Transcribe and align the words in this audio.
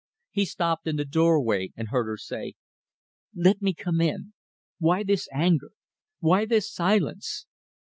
He 0.31 0.45
stopped 0.45 0.87
in 0.87 0.95
the 0.95 1.05
doorway, 1.05 1.71
and 1.77 1.89
heard 1.89 2.07
her 2.07 2.17
say 2.17 2.55
"Let 3.35 3.61
me 3.61 3.75
come 3.75 4.01
in. 4.01 4.33
Why 4.79 5.03
this 5.03 5.27
anger? 5.31 5.73
Why 6.19 6.45
this 6.45 6.73
silence? 6.73 7.45